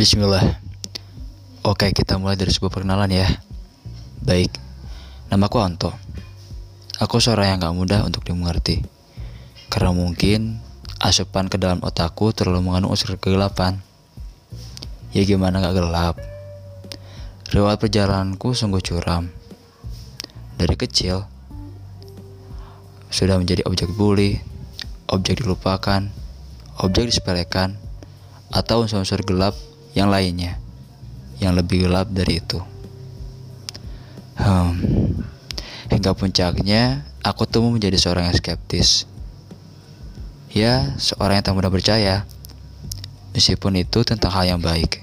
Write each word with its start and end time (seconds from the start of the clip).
Bismillah. 0.00 0.56
Oke, 1.60 1.92
kita 1.92 2.16
mulai 2.16 2.32
dari 2.32 2.48
sebuah 2.48 2.72
perkenalan 2.72 3.12
ya. 3.12 3.28
Baik, 4.24 4.48
namaku 5.28 5.60
Anto. 5.60 5.92
Aku 6.96 7.20
seorang 7.20 7.52
yang 7.52 7.60
gak 7.60 7.76
mudah 7.76 8.00
untuk 8.08 8.24
dimengerti. 8.24 8.80
Karena 9.68 9.92
mungkin 9.92 10.56
asupan 11.04 11.52
ke 11.52 11.60
dalam 11.60 11.84
otakku 11.84 12.32
terlalu 12.32 12.64
mengandung 12.64 12.96
unsur 12.96 13.20
kegelapan. 13.20 13.76
Ya 15.12 15.20
gimana 15.28 15.60
gak 15.60 15.76
gelap? 15.76 16.16
Riwayat 17.52 17.76
perjalananku 17.76 18.56
sungguh 18.56 18.80
curam. 18.80 19.28
Dari 20.56 20.80
kecil, 20.80 21.28
sudah 23.12 23.36
menjadi 23.36 23.68
objek 23.68 23.92
bully, 23.92 24.40
objek 25.12 25.44
dilupakan, 25.44 26.08
objek 26.80 27.12
disepelekan, 27.12 27.76
atau 28.48 28.88
unsur-unsur 28.88 29.20
gelap 29.28 29.52
yang 29.96 30.08
lainnya 30.08 30.60
yang 31.40 31.56
lebih 31.56 31.88
gelap 31.88 32.12
dari 32.12 32.38
itu. 32.38 32.60
Hmm, 34.36 34.76
hingga 35.88 36.12
puncaknya 36.12 37.04
aku 37.24 37.48
tumbuh 37.48 37.72
menjadi 37.72 37.96
seorang 37.96 38.28
yang 38.28 38.36
skeptis. 38.36 39.08
Ya, 40.52 40.94
seorang 41.00 41.40
yang 41.40 41.46
tak 41.46 41.56
mudah 41.56 41.72
percaya, 41.72 42.28
meskipun 43.32 43.80
itu 43.80 44.04
tentang 44.04 44.34
hal 44.36 44.44
yang 44.56 44.60
baik. 44.60 45.00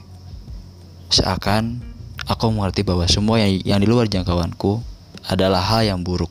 Seakan 1.09 1.81
aku 2.27 2.51
mengerti 2.51 2.83
bahwa 2.85 3.07
semua 3.09 3.41
yang, 3.41 3.57
yang 3.63 3.79
di 3.81 3.87
luar 3.87 4.05
jangkauanku 4.11 4.83
adalah 5.25 5.63
hal 5.63 5.87
yang 5.87 5.99
buruk. 6.03 6.29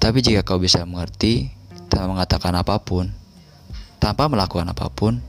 Tapi 0.00 0.22
jika 0.22 0.42
kau 0.46 0.58
bisa 0.58 0.82
mengerti 0.86 1.50
tanpa 1.90 2.06
mengatakan 2.08 2.54
apa 2.56 2.80
pun, 2.80 3.12
tanpa 4.00 4.30
melakukan 4.30 4.70
apa 4.70 4.88
pun, 4.88 5.20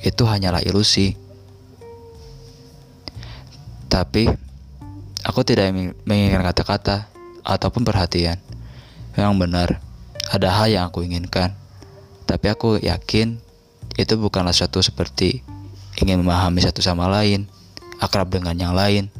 itu 0.00 0.22
hanyalah 0.26 0.64
ilusi. 0.64 1.14
Tapi, 3.86 4.26
aku 5.22 5.40
tidak 5.46 5.70
menginginkan 6.02 6.42
kata-kata 6.42 7.06
ataupun 7.46 7.86
perhatian. 7.86 8.42
Memang 9.14 9.38
benar, 9.38 9.78
ada 10.32 10.48
hal 10.50 10.66
yang 10.72 10.84
aku 10.90 11.06
inginkan. 11.06 11.54
Tapi 12.24 12.50
aku 12.50 12.82
yakin 12.82 13.38
itu 13.94 14.14
bukanlah 14.18 14.50
suatu 14.50 14.82
seperti 14.82 15.44
ingin 16.00 16.18
memahami 16.24 16.58
satu 16.58 16.82
sama 16.82 17.06
lain, 17.06 17.46
akrab 18.02 18.26
dengan 18.32 18.58
yang 18.58 18.74
lain, 18.74 19.12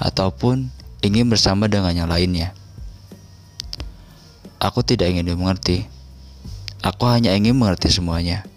ataupun 0.00 0.72
ingin 1.04 1.28
bersama 1.28 1.68
dengan 1.68 1.92
yang 1.92 2.08
lainnya. 2.08 2.56
Aku 4.56 4.80
tidak 4.80 5.12
ingin 5.12 5.28
dimengerti. 5.28 5.84
Aku 6.80 7.04
hanya 7.04 7.36
ingin 7.36 7.52
mengerti 7.52 7.92
semuanya. 7.92 8.48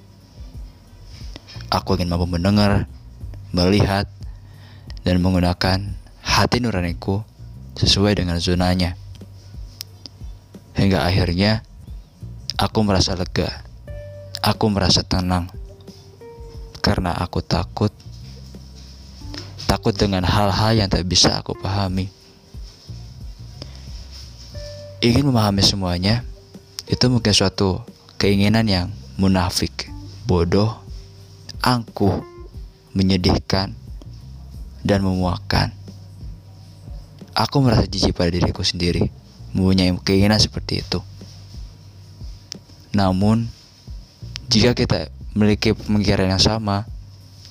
Aku 1.68 2.00
ingin 2.00 2.08
mampu 2.08 2.28
mendengar, 2.32 2.88
melihat, 3.52 4.08
dan 5.04 5.20
menggunakan 5.20 5.96
hati 6.24 6.64
nuraniku 6.64 7.24
sesuai 7.76 8.20
dengan 8.20 8.40
zonanya. 8.40 8.96
Hingga 10.76 11.04
akhirnya 11.04 11.66
aku 12.56 12.84
merasa 12.88 13.16
lega. 13.20 13.64
Aku 14.40 14.72
merasa 14.72 15.04
tenang. 15.04 15.52
Karena 16.80 17.12
aku 17.12 17.44
takut 17.44 17.92
takut 19.68 19.92
dengan 19.92 20.24
hal-hal 20.24 20.80
yang 20.80 20.88
tak 20.88 21.04
bisa 21.04 21.44
aku 21.44 21.52
pahami. 21.52 22.08
Ingin 25.04 25.28
memahami 25.28 25.62
semuanya 25.62 26.24
itu 26.88 27.06
mungkin 27.12 27.36
suatu 27.36 27.84
keinginan 28.16 28.66
yang 28.66 28.88
munafik, 29.20 29.92
bodoh, 30.24 30.87
angkuh, 31.68 32.24
menyedihkan, 32.96 33.76
dan 34.88 35.00
memuakkan. 35.04 35.76
Aku 37.36 37.60
merasa 37.60 37.84
jijik 37.84 38.16
pada 38.16 38.32
diriku 38.32 38.64
sendiri, 38.64 39.12
mempunyai 39.52 39.92
keinginan 40.00 40.40
seperti 40.40 40.80
itu. 40.80 41.04
Namun, 42.96 43.52
jika 44.48 44.72
kita 44.72 45.12
memiliki 45.36 45.76
pemikiran 45.76 46.32
yang 46.32 46.40
sama, 46.40 46.88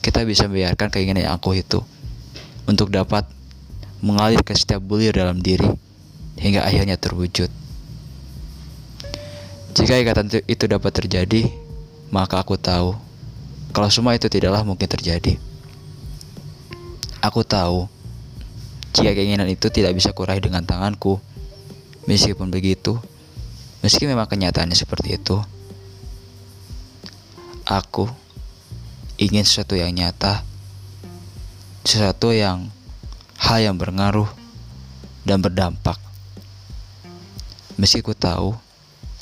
kita 0.01 0.25
bisa 0.25 0.49
membiarkan 0.49 0.89
keinginan 0.89 1.29
yang 1.29 1.37
aku 1.37 1.53
itu 1.53 1.85
untuk 2.65 2.89
dapat 2.89 3.29
mengalir 4.01 4.41
ke 4.41 4.57
setiap 4.57 4.81
bulir 4.81 5.13
dalam 5.13 5.45
diri 5.45 5.69
hingga 6.41 6.65
akhirnya 6.65 6.97
terwujud. 6.97 7.53
Jika 9.77 10.01
ikatan 10.01 10.33
itu 10.49 10.65
dapat 10.65 11.05
terjadi, 11.05 11.53
maka 12.09 12.41
aku 12.41 12.57
tahu 12.57 13.06
kalau 13.77 13.93
semua 13.93 14.17
itu 14.17 14.33
tidaklah 14.33 14.65
mungkin 14.65 14.89
terjadi. 14.89 15.37
Aku 17.21 17.45
tahu 17.45 17.85
jika 18.97 19.13
keinginan 19.13 19.53
itu 19.53 19.69
tidak 19.69 19.93
bisa 19.93 20.17
kuraih 20.17 20.41
dengan 20.41 20.65
tanganku. 20.65 21.21
Meskipun 22.09 22.49
begitu, 22.49 22.97
meski 23.85 24.09
memang 24.09 24.25
kenyataannya 24.33 24.73
seperti 24.73 25.21
itu, 25.21 25.37
aku 27.69 28.09
ingin 29.21 29.45
sesuatu 29.45 29.77
yang 29.77 29.93
nyata, 29.93 30.41
sesuatu 31.85 32.33
yang 32.33 32.73
hal 33.37 33.61
yang 33.61 33.77
berpengaruh 33.77 34.33
dan 35.29 35.45
berdampak. 35.45 36.01
Meski 37.77 38.01
ku 38.01 38.17
tahu, 38.17 38.57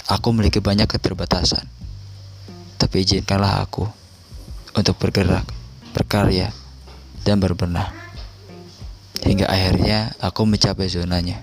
aku 0.06 0.26
memiliki 0.30 0.62
banyak 0.62 0.86
keterbatasan, 0.86 1.66
tapi 2.78 3.02
izinkanlah 3.02 3.58
aku 3.58 4.03
untuk 4.74 4.98
bergerak, 4.98 5.46
berkarya, 5.94 6.50
dan 7.22 7.38
berbenah. 7.38 7.94
Hingga 9.22 9.46
akhirnya 9.46 10.12
aku 10.20 10.44
mencapai 10.44 10.90
zonanya. 10.90 11.40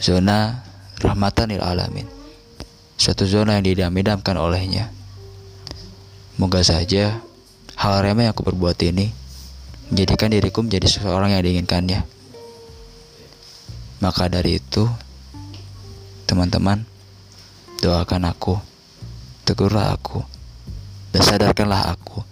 Zona 0.00 0.64
rahmatan 0.98 1.54
lil 1.54 1.62
alamin. 1.62 2.08
Suatu 2.96 3.28
zona 3.28 3.60
yang 3.60 3.64
didam-idamkan 3.68 4.34
olehnya. 4.40 4.88
Moga 6.40 6.64
saja 6.64 7.20
hal 7.76 7.94
remeh 8.00 8.26
yang 8.26 8.32
aku 8.32 8.42
perbuat 8.48 8.80
ini 8.88 9.12
menjadikan 9.92 10.32
diriku 10.32 10.64
menjadi 10.64 10.88
seseorang 10.88 11.36
yang 11.36 11.44
diinginkannya. 11.44 12.00
Maka 14.00 14.32
dari 14.32 14.56
itu, 14.56 14.88
teman-teman, 16.24 16.88
doakan 17.84 18.24
aku, 18.32 18.56
tegurlah 19.44 19.92
aku 19.92 20.39
dan 21.10 21.22
sadarkanlah 21.22 21.90
aku 21.94 22.22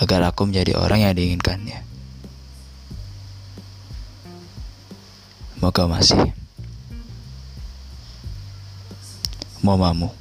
agar 0.00 0.32
aku 0.32 0.48
menjadi 0.48 0.80
orang 0.80 1.04
yang 1.04 1.12
diinginkannya. 1.12 1.84
Moga 5.60 5.84
masih. 5.84 6.32
Momamu. 9.60 10.19